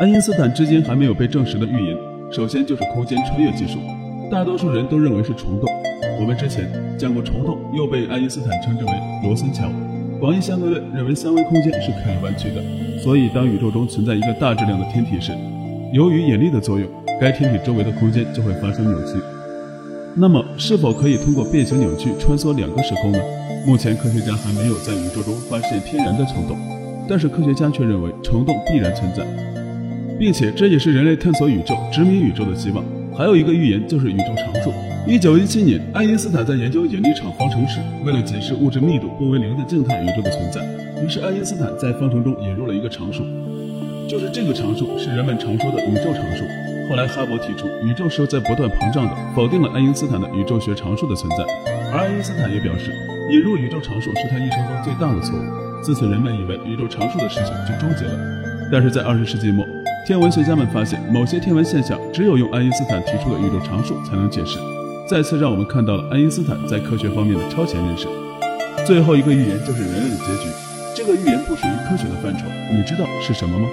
[0.00, 1.94] 爱因斯坦至今还没有被证实的预言，
[2.32, 3.78] 首先就是空间穿越技术。
[4.30, 5.68] 大多数人都认为是虫洞。
[6.18, 8.90] 我们之前讲过，虫洞又被爱因斯坦称之为
[9.22, 9.68] 罗森桥。
[10.18, 12.62] 广义相对论认为三维空间是可以弯曲的，
[13.02, 15.32] 所以当宇宙中存在一个大质量的天体时，
[15.92, 16.88] 由于引力的作用，
[17.20, 19.20] 该天体周围的空间就会发生扭曲。
[20.14, 23.18] 那么，是否可以通过变形扭曲穿梭两个时空呢？
[23.66, 26.56] 目前科学家还没有在宇宙中发现天然的虫洞，
[27.06, 29.22] 但是科学家却认为虫洞必然存在，
[30.20, 32.84] 并且这也是人类探索宇宙、殖民宇宙的希望。
[33.16, 34.70] 还有一个预言就是宇宙常数。
[35.06, 40.60] 一九一七年，爱因斯坦在研究引力场方程时，为了解释物质密度不为零的静态宇宙的存在，
[41.02, 43.24] 于是爱因斯坦在方程中引入了一个常数，
[44.06, 46.44] 就是这个常数是人们常说的宇宙常数。
[46.90, 51.46] 后来哈勃提出宇宙是在不断膨胀的，否定了爱因斯坦的宇宙学常数的存在。
[51.94, 52.92] 而爱因斯坦也表示，
[53.32, 55.42] 引入宇宙常数是他一生中最大的错误。
[55.80, 58.12] 自此，人们以为宇宙常数的事情就终结了。
[58.70, 59.66] 但是在二十世纪末，
[60.10, 64.58] 天文学家们发现某些天文现象只有用爱因斯坦提出的宇宙常数才能解释。
[65.08, 68.08] 再次让我们看到了爱因斯坦在科学方面的超前认识。
[68.84, 70.50] 最后一个预言就是人类的结局，
[70.96, 73.68] 这个预言不属于科学的范畴，你知道是什么吗？